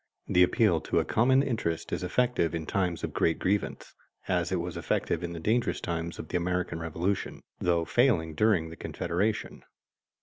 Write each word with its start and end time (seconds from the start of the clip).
The 0.27 0.41
appeal 0.41 0.81
to 0.81 0.97
a 0.97 1.05
common 1.05 1.43
interest 1.43 1.93
is 1.93 2.01
effective 2.01 2.55
in 2.55 2.65
times 2.65 3.03
of 3.03 3.13
great 3.13 3.37
grievance, 3.37 3.93
as 4.27 4.51
it 4.51 4.55
was 4.55 4.75
effective 4.75 5.23
in 5.23 5.33
the 5.33 5.39
dangerous 5.39 5.79
times 5.79 6.17
of 6.17 6.29
the 6.29 6.37
American 6.37 6.79
Revolution, 6.79 7.43
though 7.59 7.85
failing 7.85 8.33
during 8.33 8.71
the 8.71 8.75
Confederation. 8.75 9.63